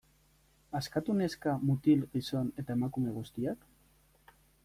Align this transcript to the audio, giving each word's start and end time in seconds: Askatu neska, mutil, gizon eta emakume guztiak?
Askatu 0.79 1.15
neska, 1.17 1.53
mutil, 1.71 2.01
gizon 2.15 2.49
eta 2.63 2.77
emakume 2.79 3.13
guztiak? 3.21 3.71